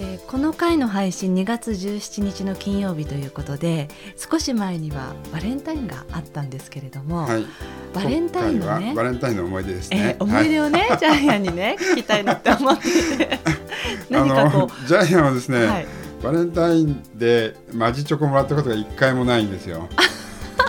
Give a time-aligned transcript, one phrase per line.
[0.00, 7.44] えーこの回の配信2月17日の金曜日ということで少し前にはバレンタインがあったんですけれども、はい。
[7.92, 13.40] バレンタインのねはバレンタインの思い出ですえねー思い出はをね、 ジャイアンにね聞きたいなって思って。
[14.08, 15.86] 何かこあの ジャイアンはですね、う、はい、
[16.22, 19.88] バレンタインでマジチョコもらったことが一回もないんですよ。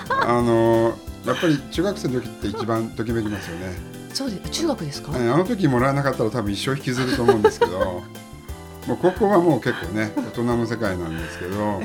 [0.09, 3.73] あのやっぱり中学生の時って一番ときめきますよね。
[4.13, 4.50] そうです。
[4.50, 5.22] 中学ですか、はい。
[5.30, 8.03] あの時もらえなかったら多分一生引きずると思うんですけど
[8.88, 11.81] もう高校はもう結構ね 大人の世界なんですけど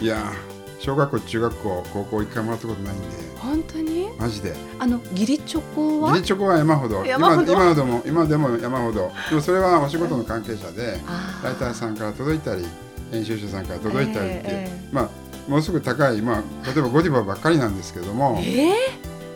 [0.00, 0.32] いや
[0.78, 3.06] 小学校中学校高校一回もらったことないんで。
[3.38, 4.08] 本当に？
[4.18, 4.54] マジで。
[4.78, 6.10] あの義理チョコは？
[6.10, 7.04] 義理チョコは山ほど。
[7.04, 7.52] 山ほど？
[7.52, 9.10] 今今でも今でも山ほど。
[9.30, 12.64] でもそれはお仕事の関係者であライターさんから届いたり
[13.10, 15.08] 編集者さんから届いたりってええまあ
[15.50, 18.72] ものすごく高い、まあ、例えばゴディバばっかりなんですけども、えー、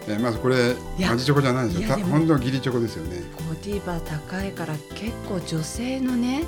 [0.08, 0.56] えーまずこれ
[0.98, 1.96] いやマジチョコじゃないんですよ。
[2.10, 3.22] 本当の義理チョコですよね。
[3.36, 6.44] ゴディバ高いから結構女性のね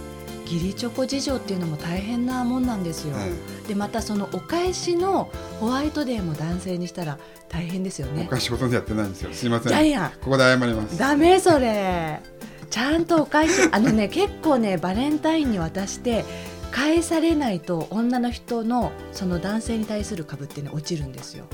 [0.52, 8.22] 義理チョコ事情っていうのも大変なもんなんですよ、えでまたそのお返しのホワイトデーも男性にしたら大変ですよね。
[8.22, 9.32] えお菓子ほとんどやってないんですよ。
[9.32, 9.72] すいません。
[9.72, 10.98] ジャイアンここで謝ります。
[10.98, 12.20] ダメそれ。
[12.68, 13.68] ちゃんとお返し。
[13.70, 16.24] あのね結構ねバレンタインに渡して
[16.70, 21.44] 返されないと女の人のその男性に対する株ってね落ちるんですよ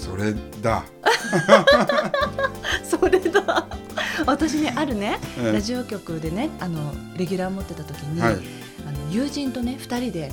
[0.00, 0.82] それだ、
[2.82, 3.66] それだ。
[4.26, 8.32] 私ねあるねええラジオ局でねあのレギュラー持ってた時に、はい。
[8.32, 8.40] あの
[9.10, 10.32] 友人とね2人で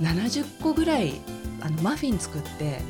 [0.00, 1.20] 70個ぐらい
[1.60, 2.80] あのマフィン作って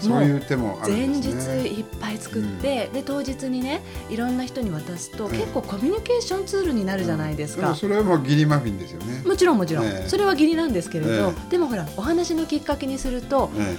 [0.00, 7.70] そういう手もある前日いっぱい作って、で当日にねいろんな人に渡すと、ええ結構コミュニケーションツールになるじゃないですか。
[7.70, 10.08] もそれはもう義理マフィンですよね、もちろんもちろん、ええ。
[10.08, 13.76] それは義理なんですけれど、えでもほらお話のきっかけにするとえ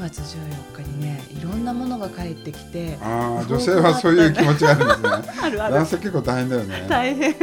[0.00, 5.58] 3月14日にねいろんなものが返ってきてえああ女性はそういう気持ちがあるんですね。
[5.58, 6.86] 男性結構大変だよね。
[6.88, 7.30] 大変。
[7.30, 7.36] ね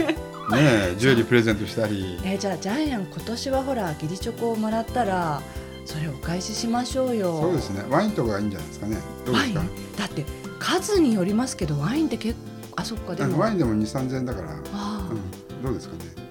[0.53, 2.19] えジュエリープレゼントしたり。
[2.23, 5.41] えーじゃあジャイアン今年はほら義理チョコをもらったら
[5.85, 7.39] それお返ししましょうよ。
[7.41, 7.83] そうですね。
[7.89, 8.97] ワインとかがいいんじゃないですかね。
[9.31, 9.53] ワイン？
[9.55, 9.61] だ
[10.05, 10.25] って
[10.59, 12.39] 数によりますけどワインって結構
[12.77, 13.39] あそっかでも。
[13.39, 15.13] ワインでも2 3 0 0円だから、あう
[15.59, 16.05] ん、どうですかね？
[16.15, 16.26] ー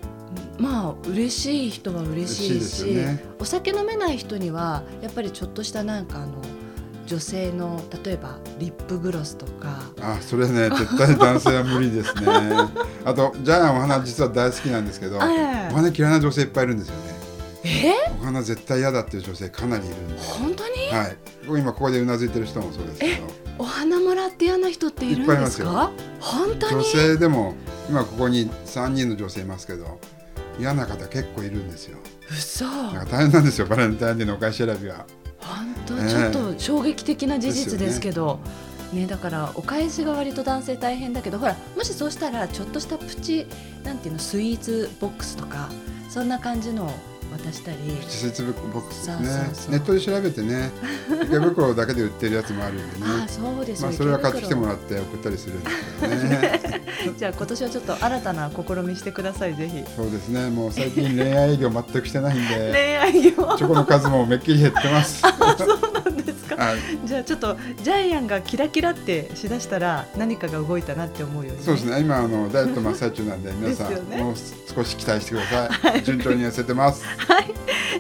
[0.59, 3.25] まあ嬉しい人は嬉しい嬉しね。
[3.39, 6.33] お酒飲めない人にはやっぱりちょっとしたなんかあの
[7.07, 9.81] 女性の例えばリップグロスとか。
[10.01, 12.27] あそれね絶対男性は無理ですね。
[13.05, 15.69] あとジャイアンお花実は大好きなんですけど、ええ。
[15.73, 17.03] お花嫌いな女性いっぱいいるんですよね。
[17.65, 20.15] えお花絶対嫌だっていう女性かなりいるんで。
[20.21, 21.17] 本当に、はい。
[21.47, 23.27] 僕今ここでうなずいてる人もそうですけど。
[23.59, 25.91] お花もらって嫌な人っているんですいっか
[26.21, 26.75] 本当に？
[26.77, 27.55] 女性でも
[27.89, 29.99] 今ここに3人の女性いますけど
[30.59, 31.99] 嫌な方結構いるんですよ。
[32.31, 32.65] 嘘。
[33.11, 33.67] 大変なんですよ。
[33.67, 35.07] バレンタインデーのお返し選びは。
[35.41, 36.09] 本当、ええ。
[36.09, 38.41] ちょっと衝撃的な事実ですけど。
[38.93, 39.07] ね。
[39.07, 43.47] だからお返しが割と男性大変だけどほらもしそうしたらちょっとしたプチ
[43.85, 45.69] なんていうのスイーツボックスとか
[46.09, 46.91] そんな感じのを
[47.27, 47.79] 渡したり。
[48.01, 49.79] プチ節ボックスですね。
[49.79, 50.71] ネットで調べてね
[51.25, 52.91] 池袋だけで売ってるやつもあるんでね。
[53.21, 56.83] ああそうですよ、まあそれは買ってきてもららって送ったりするんですけどね
[57.17, 59.85] じゃあ今年はちょっと新たな試みしてくださいぜひ。
[59.97, 60.51] そうですね。
[60.51, 62.73] もう最近恋愛営業全くしてないんで。
[62.73, 63.31] 恋愛業。
[63.57, 65.21] チョコの数もめっきり減ってます。
[65.21, 65.29] そ
[65.65, 66.57] うなんですか？
[66.57, 72.01] はいじゃあちょっとジャイアンがキラキラってしだしたら何かが動いたなって思うように、そうですね。
[72.01, 74.17] 今あのダイエット真っ最中なんで 皆さん、ね。
[74.19, 74.35] もう
[74.75, 77.05] 少し期待してくださ い、順調に痩せてます。
[77.07, 77.55] はい、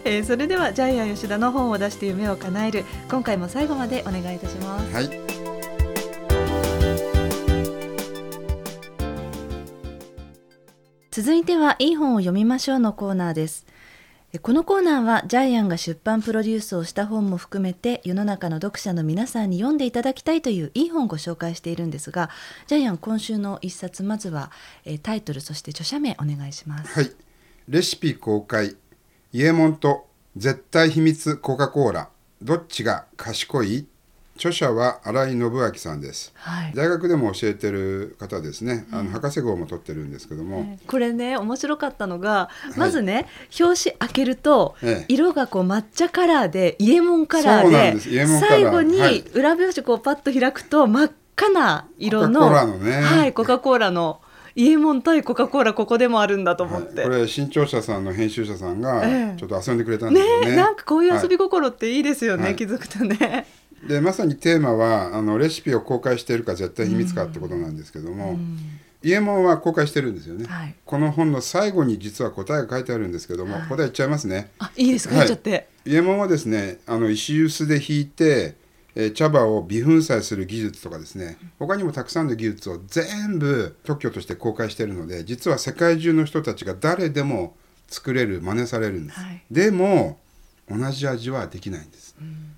[0.04, 4.92] えーそれではジャイアン吉田の本を出して夢を叶える今回も最後までお願いいたします。
[4.94, 5.10] はい。
[11.10, 13.66] 続いてはいい本を読みましょうのコーナーです。
[13.68, 13.72] え
[14.42, 22.28] このコーナーはジャイアンが出版プロデュースをした本も含めて世の中の読者の皆さんに読んでいただきたいといういい本をご紹介しているんですが
[22.66, 24.50] ジャイアン今週の一冊まずは
[25.02, 26.92] タイトルそして著者名お願いします。
[26.92, 27.12] はい。
[27.68, 28.76] レシピ公開。
[29.32, 32.08] イエモンと絶対秘密コカ・コーラ。
[32.42, 33.86] どっちが賢い？
[34.36, 36.32] 著者は新井信明さんです。
[36.36, 36.72] はい。
[36.74, 38.86] 大学でも教えてる方ですね。
[38.92, 43.26] あの博士号も取ってるんですけども、これね面白かったのが、まずね
[43.58, 45.12] 表紙開けると、ええ。
[45.12, 49.20] 色がこう抹茶カラーでイエモンカラーで最後にはい。
[49.34, 52.92] 裏表紙こうパッと開くと真っ赤な色のコカ・コーラのね。
[53.02, 54.20] はい、コカ・コーラの
[54.54, 56.84] イエモン対コカ・コーラここでもあるんだと思はい。
[56.84, 57.02] って。
[57.02, 59.38] これ新潮社さんの編集者さんがええ。
[59.38, 60.50] ちょっと遊んでくれたんでねすよね。
[60.52, 62.56] えなんかこういう遊びは心っていいですよね、はい。
[62.56, 63.46] 気づくとね。
[63.86, 68.38] いでまさにテーマはあのレシピを公開しているか絶対秘密かってことなんですけども、
[69.02, 70.74] 伊右衛門は公開してるんですよね、はい。
[70.84, 73.68] この本の最後に実は答えが書いてあるんですけども、はい。
[73.68, 74.50] 答え言っちゃいますね。
[74.58, 75.16] あいいですか？
[75.16, 75.26] はい。
[75.28, 78.56] 言っちゃって、伊右衛門はですねあの石臼で引いて、
[78.94, 87.54] えー茶葉を微粉砕する技術とかですね他にもたくさんの技術を全部特許として公開しているので実は世界中の人たちが誰でも
[87.88, 89.42] 作れる真似されるんです、はい。
[89.50, 90.18] でも
[90.70, 92.16] 同じ味はできないんです、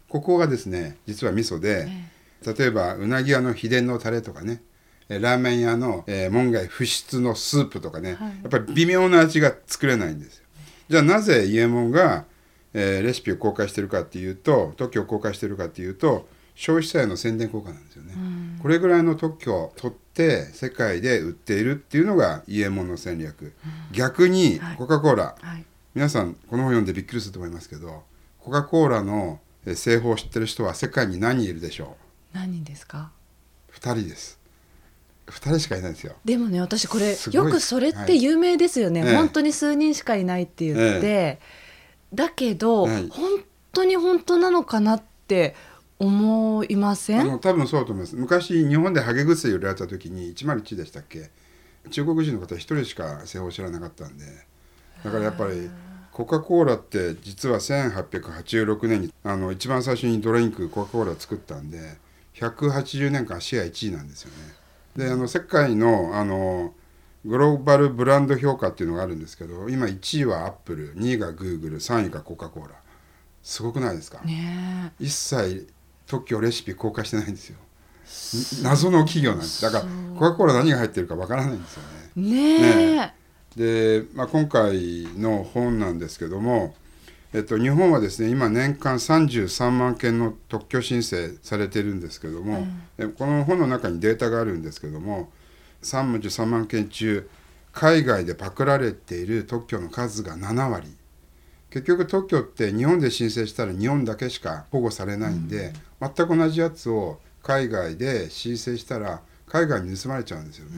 [0.09, 1.89] ここがですね実は味噌で、
[2.45, 4.63] 例えばうなぎ屋の秘伝のタレとかね
[5.09, 8.29] えーラーメン屋の、えー門外不出のスープとかね、はい。
[8.29, 10.45] やっぱり微妙な味が作れないんですよ。
[10.89, 12.25] じゃあなぜ伊右衛門が、
[12.75, 18.15] えーレシピを公開してるかっていうと特許を公開してるかっていうと消費者への宣伝効果なんですよね、
[18.61, 23.53] これぐらいの特許を取って世界で売っているっていうのが伊右衛門の戦略、
[23.93, 24.77] 逆にはい。
[24.77, 25.65] コカ・コーラ、はい。
[25.95, 28.03] 皆さんこの本読んでびっくりすると思いますけど
[28.39, 31.97] コカ・コーラのえー製法を知ってる人は世界に何人いるでしょ
[32.33, 33.11] 何人ですか？
[33.71, 34.39] う2人です。
[35.27, 36.15] 2人しかいないんですよ。
[36.25, 39.17] でもね私これよくそれって有名ですよね、はいええ。
[39.17, 41.39] 本当に数人しかいないって言って、
[42.15, 43.09] だけど、はい。
[43.09, 45.55] 本当に本当なのかなって
[45.99, 47.21] 思いません？
[47.21, 48.17] あの多分そうだと思います。
[48.17, 51.31] 昔日本でハゲ薬売られた時に101でしたっけ？
[51.91, 54.25] 中国人の方一人しか製法を知らなかったんで。
[55.05, 55.71] だからやっぱり
[56.19, 61.97] コカ・コーラって実は1886年にあの一番最初にドリンクコカ・コーラを作ったんで
[62.35, 65.05] 180年間シェア1位なんですよね。
[65.07, 66.75] であの世界のあの
[67.25, 72.71] グローバルブランド評価っていうのがあるんですけど今1位はアップル2位がグーグル3位がコカ・コーラ。
[73.45, 75.69] すごくないですか、ね一切
[76.09, 77.59] 特許レシピ公開してないんですよ。
[78.61, 79.63] ん謎の企業なんです。
[79.63, 79.85] だから
[80.17, 82.21] コカ・コーラ何が入ってるかわからないんですよねえ。
[82.21, 83.18] ねえ
[83.57, 86.75] で、まあ、今回の本なんですけども、
[87.33, 92.67] えっと、日本はですね今年間33万件の特許申請されてるんですけども、
[92.99, 95.31] えこの本の中にデータがあるんですけども
[95.83, 97.29] 33万件中
[97.73, 100.97] 海外でパクられている特許の数が7割。
[101.71, 110.77] 結局特許って日本で申請したら日本だけしか保護されないんで、全く同じやつを海外で申請したら海外に盗まれちゃうんですよね。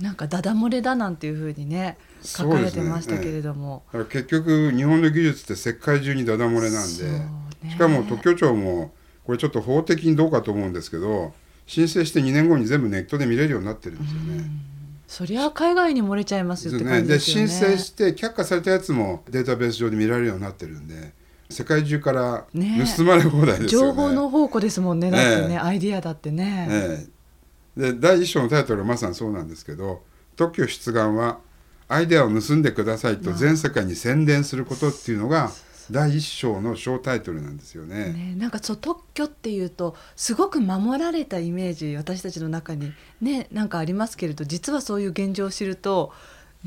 [0.00, 7.70] なんかダダ漏れだなんていうふうにね書かれてましたけれども、だから結局日本の技術って世界中にダダ漏れなんで、ね。
[7.70, 8.92] しかも特許庁も
[9.24, 11.34] これちょっと法的にどうかと思うんですけど
[11.66, 14.50] 申請して2年後に全部ネットで見れるようになってるんですよね。
[15.06, 16.90] そりゃ海外に漏れちゃいますよってね。
[16.90, 17.48] 感じでですよね。
[17.48, 21.12] 申請して却下されたやつもデータベース上で見られるようになってるんで
[21.50, 23.88] 世界中からね盗まれ放題ですよね。
[23.88, 27.08] 情報の宝庫ですもんねだってね、ええアイディアだってね、ええ、
[27.78, 30.02] で第一章のタイトルはまさにそうなんですけど
[30.36, 31.38] 特許出願は
[31.86, 35.50] アイデアを盗んでくださいと全世界に宣伝することっていうのが
[35.90, 38.12] 第一章の小タイトルなんですよね。
[38.12, 42.92] ね、なんかそう特許っていうとすごく守られたイメージ私たちの中に
[43.22, 46.12] ねなんかありますけれど実はそういう現状を知ると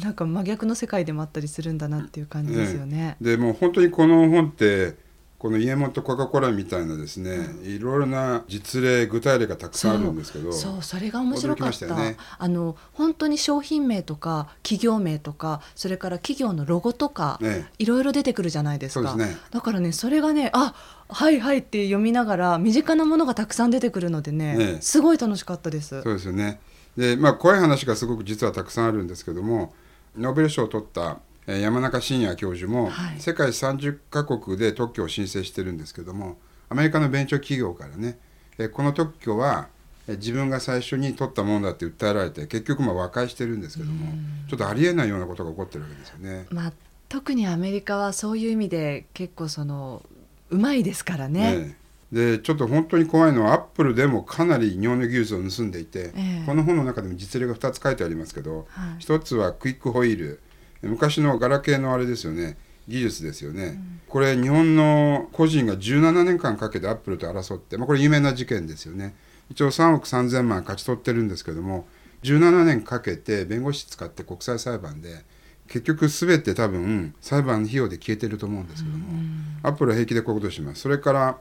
[0.02, 3.18] なんか真逆の世界でもあったりするんだなっていう感じですよね。
[3.22, 4.96] でもう本当にこの本って
[5.42, 12.16] このイエモンとコカ・コーラみたいなですね、いろいろな実例具体例がたくさんあるんですけどそうそれが面白かっしたね。
[12.38, 19.16] あの本当に商品名とか企業名とかそれから企業のロゴとか、ねいろいろ出てくるじゃないですか。
[19.16, 19.36] ね。
[19.50, 20.76] だからねそれがねあ
[21.10, 26.04] はいはいって読みながら身近なものがたくさん出てくるのでねねすごい楽しかったです。
[26.04, 26.60] そうですよね。
[26.96, 29.74] でまあ怖い話がすごく実はたくさんあるんですけども
[30.16, 31.18] ノーベル賞を取ったえー
[31.48, 33.20] 山中伸也教授も、はい。
[33.20, 36.38] 世界30カ国で特許を申請してるんですけども
[36.70, 38.20] アメリカのベンチャー企業からね、
[38.58, 39.70] えーこの特許は
[40.08, 44.14] えー自分が最初に取ったものだって訴えられて結局まあ和解してるんですけども
[44.50, 46.46] ちょっとありえないようなことが起こってるわけですよね。
[46.52, 46.74] まあ、
[47.10, 50.04] 特にアメリカはそういう意味で結構その
[50.50, 51.58] うまいですからね。
[51.58, 51.78] ね
[52.12, 56.44] でちょっと本当に怖いのはアップルでもかなり日本の技術を盗んでいて、ええ。
[56.46, 58.96] この本の中でも実例が2つ書いてありますけど、はい。
[59.00, 60.42] 一つはクイックホイール
[60.82, 62.58] 昔のガラケーのあれですよね。
[62.88, 69.14] 技術ですよね、これ日本の個人が17年間かけてアップルと争って、まあ、これ有名な事件ですよね。
[69.52, 71.88] 一応3億3000万勝ち取ってるんですけども
[72.24, 75.24] 17年かけて弁護士使って国際裁判で
[75.68, 79.06] 結局全て多分裁判費用で消えてると思うんですけども、
[79.62, 80.82] アップルは平気でこういうことをします。
[80.82, 81.38] それから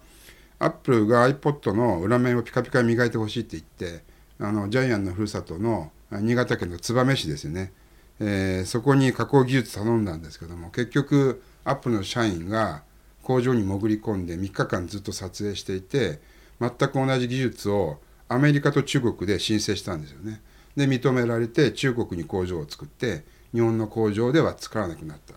[0.59, 4.05] アップルが iPod の裏面をピカピカ磨いてほしいって言って
[4.39, 7.73] あのジャイアンのふるさとのあ新潟県の燕市ですよね、
[8.21, 12.83] えーそこに加工技術頼んだんですけども結局アップルの社員が
[13.23, 16.21] 工場に潜り込んで3日間ずっと撮影していて
[16.61, 17.99] 全く同じ技術を
[18.29, 20.41] アメリカと中国で申請したんですよね。
[20.77, 25.35] で認められて中国に工場を作って日本の工場では作らなくなった。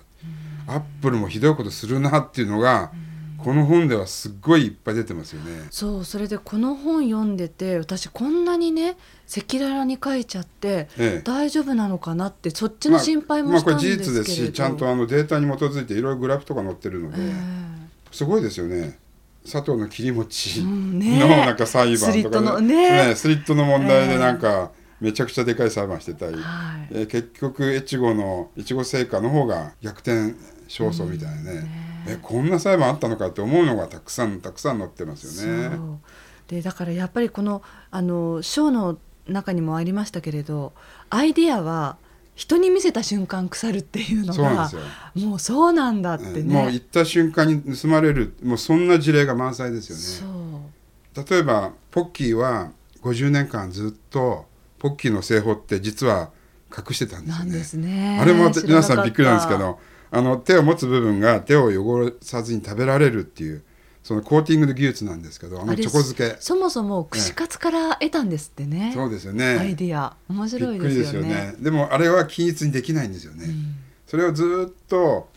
[0.67, 2.91] アップルもひどいことするなっていうのが
[3.43, 5.67] この本ではすっごいいっぱい出てますよね。
[5.69, 8.97] そうそれでこの本読んでて私こんなにね
[9.29, 11.21] 赤裸々に書いちゃって、ええ。
[11.23, 17.31] 大丈夫なのかなってそっちの心配もまあ、したんこれですけれど、事実ですしちゃんとあのデータに基づいていろいろグラフとか載ってるので、え
[18.11, 18.99] すごいですよね。
[19.43, 24.07] 佐藤の切り餅のねなんか裁判とか、スリットのねスリットの問題ええ。
[24.09, 24.71] でなんか
[25.01, 26.87] めちゃくちゃでかい裁判してたり、はい。
[26.91, 30.33] えー結局越後の越後製菓の方が逆転
[30.67, 31.67] 勝訴みたいなね、
[32.07, 35.77] えこんな裁判あったのかって思うのがたくさんたくさん載ってますよね。
[36.47, 40.73] でだからやっぱりこのあの章の中にもありましたけれど
[41.09, 41.97] アイディアは
[42.35, 44.69] 人に見せた瞬間腐るっていうのが
[45.15, 46.53] もうそうなんだってね。
[46.53, 50.71] もう行った瞬間に盗まれるもうそんな事例が満載ですよそね。
[51.15, 52.71] う例えばポッキーは
[53.03, 54.45] 50年間ずっと
[54.79, 56.31] ポッキーの製法って実は
[56.75, 57.87] 隠してたんですよね。
[57.87, 58.19] ね。
[58.19, 59.79] あれも皆さんびっくりなんですけど
[60.15, 63.63] あの手を持つ部分が手を汚さずに食べられるっていう
[64.03, 66.35] そのコーティングの技術なんですけどあのチョコ漬け。
[66.39, 68.91] そもそも串カツから得たんですってね。
[68.93, 70.15] そうですよアイディアね。
[70.29, 71.29] 面白いですよね。
[71.29, 71.55] よね。
[71.59, 73.75] でもあれは均一にできないんですよね、うん。
[74.05, 75.29] それをずっと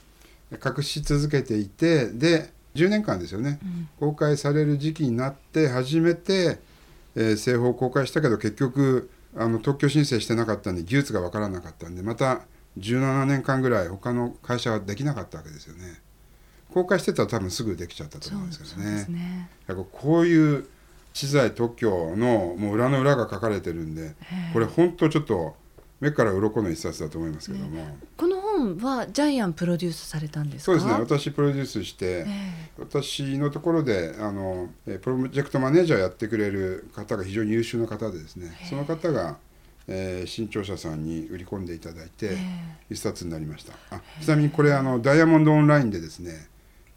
[0.52, 3.58] 隠し続けていてで10年間ですよね。
[3.62, 3.88] うん。
[3.98, 6.58] 公開される時期になって初めて、
[7.14, 12.42] えー製法を公開したけど結局あの特許申請してなかったんで技術が分からなかったんでまた
[12.78, 16.00] 17年間ぐらい他の会社はできなかったわけですよね。
[16.72, 19.06] 公開してたら多分すぐできちゃったと思うんですけどね。
[19.08, 19.50] ね。
[19.92, 20.66] こういう
[21.14, 24.14] 知財特許のもう裏の裏が書かれてるんでえ
[24.50, 24.52] え。
[24.52, 25.56] これ本当ちょっと
[25.98, 30.72] 目から鱗の一冊だと思いますけども、この本はジャイアンプロデュースされたんですか？
[30.72, 30.92] そうですね。
[30.92, 38.54] 私プロデュースして、え私のところであのえープロジェクトマネージャーやってくれる方が非常に優秀な方でですね。
[38.68, 39.38] その方が、
[39.88, 42.38] えー新潮社さんに売り込んでいただいて、え
[42.90, 43.74] 一冊になりました。
[43.90, 46.48] あちなみにこれあのダイヤモンドオンラインでですね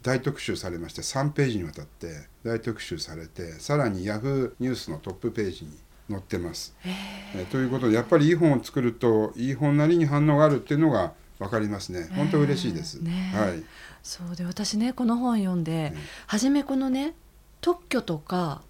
[0.02, 5.78] 大特集されまして3ページにわたって大特集されてさらにヤフーニュースのトップページに
[6.08, 6.74] 載ってます。
[7.34, 12.08] えーということでやっぱりいい本を作るといい本なりに反応があるっていうのが分かりますね。
[12.14, 12.98] 本当嬉しいです。
[12.98, 13.00] え。
[13.00, 13.62] ーねはい。
[14.02, 15.92] そうで私ねこの本読んで、
[16.26, 17.14] 初めこのね
[17.60, 18.62] 特許とか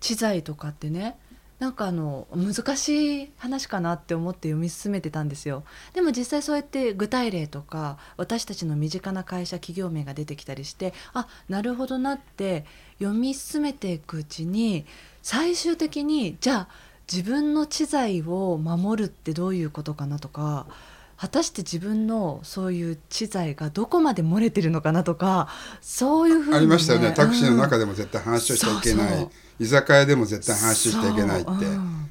[0.00, 1.16] 知財とかってね
[1.58, 5.64] なんかあの難しい話かなって思って読み進めてたんですよ。
[5.94, 12.66] でも実際そうやって具体例とか私たちの身近な会社企業名が出てきたりしてあなるほどなって
[12.98, 14.84] 読み進めていくうちに
[15.22, 16.68] 最終的にじゃあ
[17.10, 20.66] 自分の知財を守るってどういうことかなとか
[21.16, 25.48] 果たして自分のそういう知財がどこまで漏れてるのかなとか
[25.80, 27.12] そういうふうに、ありましたよね。
[27.12, 29.18] タクシーの中ででも絶対話をしちゃいけない、そう。
[29.18, 31.50] そう居酒屋でも絶対話をしちゃいけないって、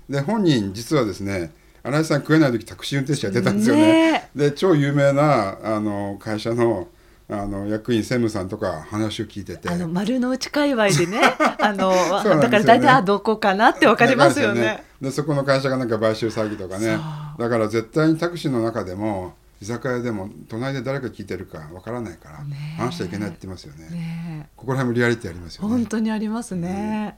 [0.09, 4.11] で本人実はですね新井さん食えない時タクシー運転手やってたんですよね。
[4.11, 6.87] ねで超有名なあの会社の
[7.27, 9.69] あの役員専務さんとか話を聞いてて。
[9.69, 11.21] あの丸の内界隈でね
[11.59, 14.61] あのだから大体あどこかなってわかりますよね。
[14.61, 16.97] わかりますでそこの会社がなんか買収詐欺とかね
[17.37, 22.43] だから絶対にタクシーの中でも居酒屋でも隣で誰か聞いてるかわからないから
[22.77, 23.89] 話しちゃいけないって言ってますよね。
[23.89, 25.69] ねここら辺もリアリティありますよね。
[25.69, 27.17] 本当にありますね。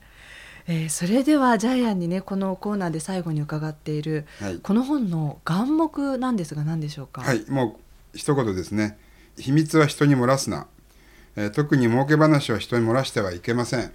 [0.70, 4.58] えーそれではジャイアンにねこのコーナーで最後に伺っている、はい。
[4.58, 7.22] この本の眼目なんですが何でしょうか？
[7.22, 7.78] はいも
[8.14, 8.98] う一言ですね。
[9.38, 10.68] 秘密は人に漏らすな、
[11.36, 13.92] えー特に儲け話は人に漏らしてはいけません。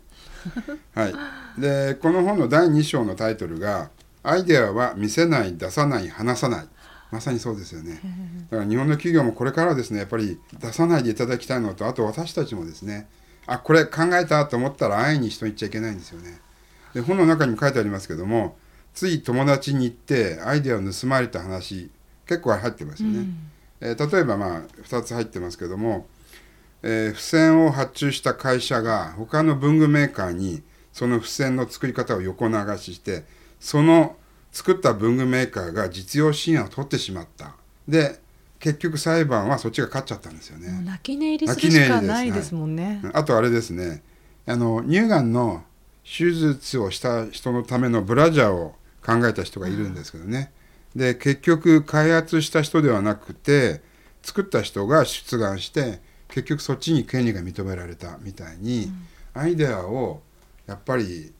[0.94, 1.14] はい。
[1.60, 3.90] でこの本の第2章のタイトルが
[4.22, 6.68] 「アイデアは見せない出さない話さない」
[7.12, 8.00] まさにそうですよね。
[8.50, 13.06] だから日本の企業もこれからはですねやっぱり出さないでいただきたいのとあと私たちもですね
[13.46, 16.40] あこれ考えたと思ったら安易に人に言っちゃいけないんですよね。
[16.94, 18.56] で本の中にも書いてありますけども
[18.94, 21.90] つい友達に行ってアイデアを盗まれた話
[22.26, 23.36] 結構入ってますよね、うん。
[23.80, 26.06] えー例えばまあ2つ入ってますけども、
[26.82, 30.62] えー付箋を発注した会社が他の文具メーカーに
[30.92, 33.24] その付箋の作り方を横流しして
[33.62, 34.16] その
[34.50, 37.54] 作った文具メーカーが実用支援を取ってしまった。
[37.88, 38.21] で
[38.59, 40.83] 結局裁判はそっちが勝っちゃったんですよね。
[40.85, 43.00] 泣き寝入りするしかないですもんね。
[43.14, 44.02] あとあれですね。
[44.47, 45.62] あの乳がんの
[46.04, 50.52] 手術をした人のためのブラジャーを考えた人がいるんですけどね、
[50.97, 53.81] で結局開発した人ではなくて
[54.23, 58.92] 作った人が出願して結局そっちに権利が認められたみたいに、
[59.35, 60.21] アイデアを
[60.66, 61.33] やっぱり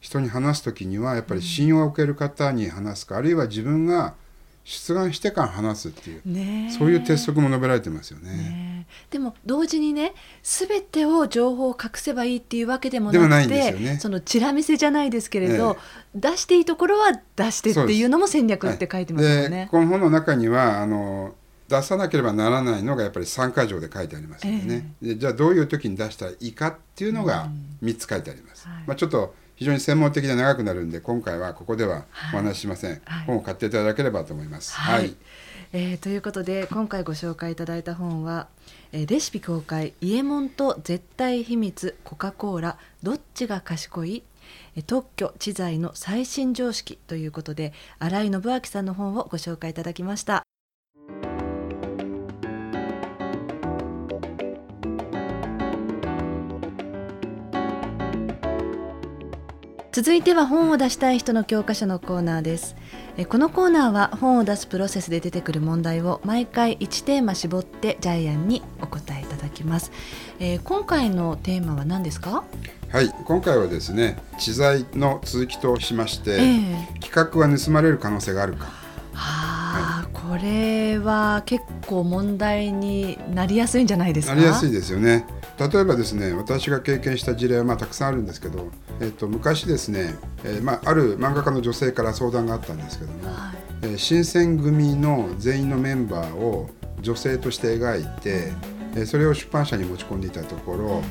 [0.00, 4.14] 人に話す時にはやっぱり信用を受ける方に話すか、あるいは自分が
[4.64, 8.30] 出願してから話すっていう、そういう鉄則も述べられてますよね。
[8.30, 9.12] ねえ。
[9.12, 13.98] でも同時にね全てを情報を隠せばいいっていうわけでもではなくてね。
[13.98, 15.78] そのチラ見せじゃないですけれど、
[16.14, 19.68] 出していいところは出してっていうのも戦略って書いてますよでね。
[19.70, 21.34] この本の中にはあの
[21.68, 27.48] 出さなければならないのがやっぱり3箇条で書いてありますよね、でじゃあどういう時に出したらいいかっていうのが
[27.82, 28.84] 3つ書いてあります、はい。
[28.86, 33.26] まあ、ちょっと非常に専門的で長くなるんで今回はここではお話ししません、はい。
[33.26, 34.74] 本を買っていただければと思います。
[34.74, 35.16] はい、
[35.72, 38.46] えーということで今回ご紹介いただいた本は、
[38.92, 44.22] えーレシピ公開「伊右衛門と絶対秘密コカ・コーラどっちが賢い?」
[44.76, 50.47] えー特許知財の最新常識ということで新井信明さんの本をご紹介いただきました。
[59.98, 62.76] 続いては本を出したい人の教科書のコーナーです。
[63.16, 69.90] えこのコーナーは本を出すプロセスで出てくる問題を毎回1テーマ絞ってジャイアンにお答えいただきます、
[70.38, 72.44] えー今回のテーマは何ですか、
[72.90, 77.00] はい、今回はですね知財の続きとしまして、ええ。
[77.00, 78.66] 企画は盗まれる可能性があるか。
[79.14, 84.36] はあ、これは結構問題になりやすいんじゃないですか？
[84.36, 85.26] なりやすいですよね
[85.58, 88.68] 例えばですね私が経験した事例はまあたくさんあるんですけど、
[89.00, 93.56] えっと昔ですね、えーまあ、ある漫画家の女性から相談があったんですけども、はい。
[93.82, 98.52] えー新選組の全員のメンバーを女性として描いて、
[98.94, 101.02] えーそれを出版社に持ち込んでいたところ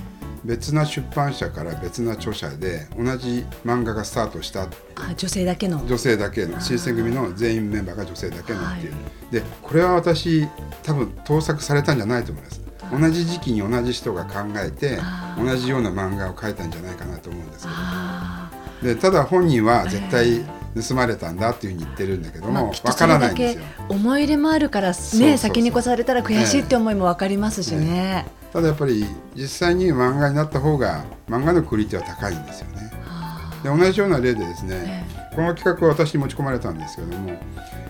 [0.43, 4.63] 別な出版社から別な著者で同じ漫画がスタートした
[4.95, 5.85] あ女性だけの。
[5.85, 8.97] 女性だけの新選組の全員メンバーが女性だけのっていう、は
[9.31, 10.47] でこれは私
[10.83, 14.99] 多分盗作されたんじゃないと思います同じ時期に同じ人が考えて
[15.37, 17.73] 同じような漫画を描いたんじゃないかなと思うんですけど。
[17.75, 18.49] あ
[18.81, 20.45] でただ本人は絶対
[20.87, 23.63] 盗まれたんだっていうふうに言ってるんだけどーまあからないんですよ。
[23.89, 28.27] 思い入れもあるからね先に越されたら悔しいって思いも分かりますしね。
[28.53, 32.91] ただやっぱり実際に漫画になった方が漫画のクオリティは高いんですよね。
[33.05, 37.39] はで同じような例でですあねえこの企画は私に持ち込まれたんですけども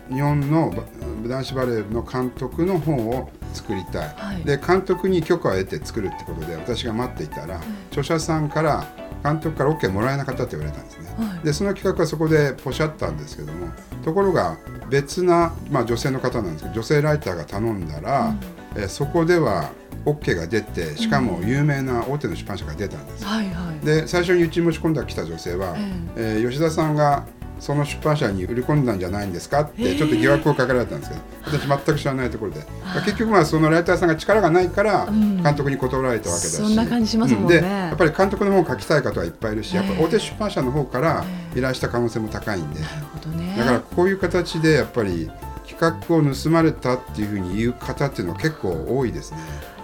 [0.10, 0.84] 日本のバ
[1.30, 4.44] 男子バレーの監督の本を作りたい、はい。
[4.44, 8.86] で監督に許可を得て作るってことで私が待っていたら、著者さんから
[9.24, 11.46] 監督から OK もらえなかったって言われたんですね、はい。
[11.46, 13.72] でその企画はそこでポシャったんですけども
[14.04, 14.58] ところが
[14.89, 18.36] 別な、まあ、女性の方なんですけど女性ライターが頼んだら、
[18.76, 19.72] えーそこでは
[20.06, 23.86] OK が出てしかも有名な大手の出版社が出たんです、はいはい。
[23.86, 25.76] で最初にうちに持ち込んだ来た女性は、
[26.15, 27.26] えー吉田さんが
[27.60, 35.41] その出版社に売り込んだんじゃないんですかってちょっと疑惑をかけられたんですけど、私全く知らないところで、まあ結局まあそのライターさんが力がないからん。
[35.43, 37.58] 監督に断られたわけだし、そんな感じしますもんね。
[37.58, 43.56] うでやっぱり監督の方を書きたい方はいっぱいいるし、やっぱり大手出版社の方から依頼した可能性も高いんで、なるほどね。
[43.58, 45.30] だからこういう形でやっぱり
[45.67, 49.39] 企画を盗まれたっていうふうに言う方っていうのは結構多いですね。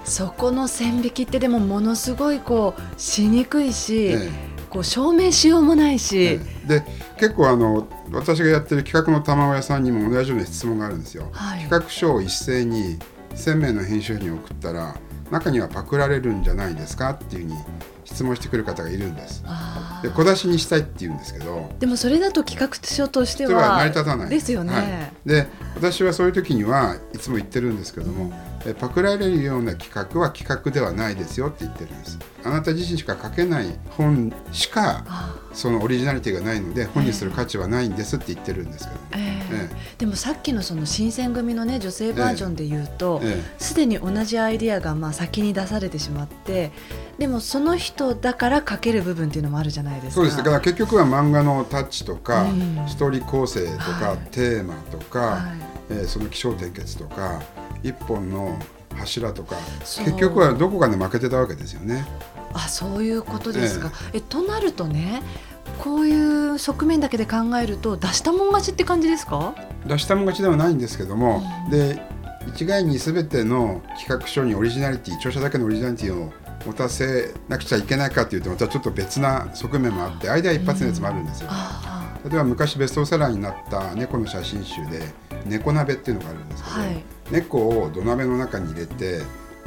[0.05, 6.83] そこの線引きってでもものすごいこうしにくいし、ええこう証明しようもないし、で
[7.17, 11.29] 結構あの私がやってる企画の卵屋さんにも同じような質問があるんですよ。
[11.31, 11.59] はい。
[11.59, 12.97] 企画書を一斉に
[13.35, 14.95] 1000名の編集者に送ったら
[15.29, 17.57] 中にはパクられるんじゃないですかっていうふうに
[18.03, 19.43] 質問してくる方がいるんです。
[20.01, 21.69] で小出しにしたいって言うんですけど。
[21.79, 24.29] でもそれだと企画書としては成り立たない。
[24.29, 24.73] ですよね。
[24.73, 25.29] はい。
[25.29, 28.33] で私はそういう時にはいつも言ってるんですけども、
[28.65, 32.19] えパクられるような企画は企画ではないですよって言ってるんです。
[32.43, 38.99] あなた自身しか書けない本しかあそのオリジナリティがないので本にする価値はないんですって言ってるんですけど。
[38.99, 39.17] も、ー。
[39.17, 39.69] ええ。
[39.71, 43.41] えでもさっきのその新選組のね女性バージョンで言うとえ。
[43.57, 46.71] すで、に同じアイディアがまあ先に出されてしまって
[47.17, 50.13] でもその人だから書ける部分っていうのもあるじゃないですか。
[50.15, 50.37] そうです。
[50.37, 52.85] だから結局は漫画のタッチとか、うん。
[52.87, 54.17] ストーリー構成とか、はい。
[54.31, 55.73] テーマとか、はい。
[55.89, 57.41] えーその起承転結とか
[57.83, 58.57] 一本の
[58.95, 62.07] 柱とか結局はどこかで負けてたわけですよね。
[62.53, 63.91] あそういうことですか。
[64.13, 65.23] えとなるとね
[65.79, 69.55] こういう側面だけで考えると出したもん勝ちって感じですか？
[69.87, 71.71] 出したもん勝ちではないんですけども、うん。
[71.71, 72.01] で
[72.47, 76.31] 一概に全ての企画書にオリジナリティ著者だけのオリジナリティを
[76.65, 81.47] 持たせなくちゃいけないかというとまたちょっと別な側面もあってアイデア一発のやつもあるんですよ。
[81.49, 82.19] あ。
[82.23, 85.01] 例えば昔ベストセラーになった猫の写真集で
[85.45, 89.21] 「猫鍋」っていうのがあるんですけど、はい猫を土鍋の中に入れて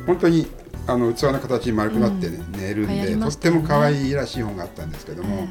[0.07, 0.47] 本当に
[0.87, 5.49] あの器の形に丸くなって寝るんで、流行りとっても可愛いらしい本があったんですけども、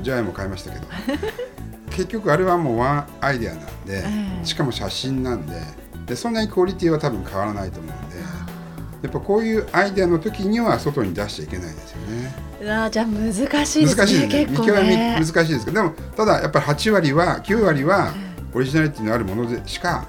[0.00, 0.86] ジャイも買いましたけど。
[1.90, 4.04] 結局あれはもうワンアイデアなんで、え
[4.42, 4.46] え。
[4.46, 5.60] しかも写真なんで
[6.06, 8.16] でそんなにクオリティは多分変わらないと思うんで
[9.02, 12.34] やっぱこういうアイデアの時には外に出しちゃいけないですよね。
[12.62, 14.44] うわーじゃあ難しいですね難しいですね。
[14.46, 18.14] 結構見極めね難しいですけどでもただやっぱり8割は9割は
[18.54, 20.06] オリジナリティのあるものでしか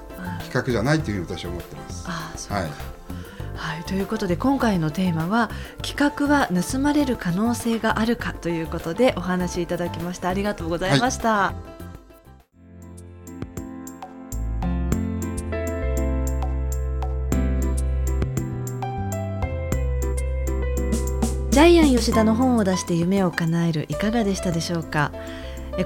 [0.52, 2.04] 比較じゃないというふうに私は思ってます。
[2.06, 2.70] あそうはい。
[3.56, 5.50] はい、ということで今回のテーマは
[5.82, 10.28] 「企画は盗まれる可能性があるか」ということでお話しいただきました。
[10.28, 11.32] ありがとうございました。
[11.32, 11.54] はい。
[21.50, 25.12] ジャイアン吉田の本を出して夢を叶えるいかがでしたでしょうか？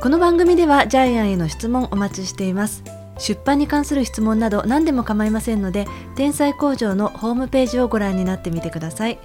[0.01, 2.83] この番組ではジャイアンへの質問お待ちしています。
[3.19, 9.19] 出版に関する質問など何でも構いませんので天才工場のホームページをご覧になってみてください。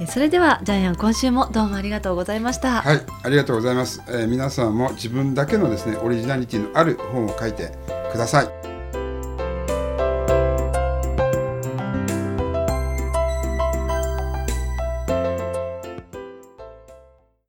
[0.00, 2.82] えそれではジャイアン今週もどうもありがとうございました。
[2.82, 7.72] はいありがとうございます、えー皆さんも自分だけのですねオリジナリティのある本を書いて
[8.12, 8.67] ください。